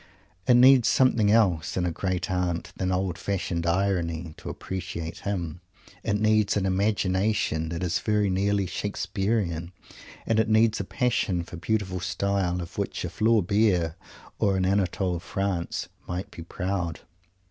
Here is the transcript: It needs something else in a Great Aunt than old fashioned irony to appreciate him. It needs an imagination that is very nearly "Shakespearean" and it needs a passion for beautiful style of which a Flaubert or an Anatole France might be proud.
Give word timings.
It 0.47 0.55
needs 0.55 0.87
something 0.87 1.29
else 1.31 1.77
in 1.77 1.85
a 1.85 1.91
Great 1.91 2.31
Aunt 2.31 2.71
than 2.75 2.91
old 2.91 3.19
fashioned 3.19 3.67
irony 3.67 4.33
to 4.37 4.49
appreciate 4.49 5.19
him. 5.19 5.61
It 6.03 6.19
needs 6.19 6.57
an 6.57 6.65
imagination 6.65 7.69
that 7.69 7.83
is 7.83 7.99
very 7.99 8.27
nearly 8.31 8.65
"Shakespearean" 8.65 9.71
and 10.25 10.39
it 10.39 10.49
needs 10.49 10.79
a 10.79 10.85
passion 10.85 11.43
for 11.43 11.55
beautiful 11.57 11.99
style 11.99 12.61
of 12.63 12.79
which 12.79 13.05
a 13.05 13.11
Flaubert 13.11 13.93
or 14.39 14.57
an 14.57 14.65
Anatole 14.65 15.19
France 15.19 15.87
might 16.07 16.31
be 16.31 16.41
proud. 16.41 17.01